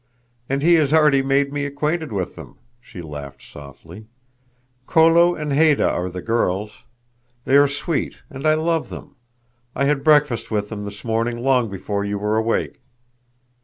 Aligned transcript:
"And 0.49 0.63
he 0.63 0.73
has 0.81 0.91
already 0.93 1.21
made 1.21 1.53
me 1.53 1.63
acquainted 1.67 2.11
with 2.11 2.35
them," 2.35 2.57
she 2.81 3.03
laughed 3.03 3.43
softly. 3.43 4.07
"Kolo 4.87 5.35
and 5.35 5.51
Haidah 5.53 5.87
are 5.87 6.09
the 6.09 6.23
girls. 6.23 6.85
They 7.45 7.55
are 7.55 7.67
sweet, 7.67 8.15
and 8.27 8.43
I 8.47 8.55
love 8.55 8.89
them. 8.89 9.15
I 9.75 9.85
had 9.85 10.03
breakfast 10.03 10.49
with 10.49 10.69
them 10.69 10.85
this 10.85 11.05
morning 11.05 11.43
long 11.43 11.69
before 11.69 12.03
you 12.03 12.17
were 12.17 12.35
awake." 12.37 12.81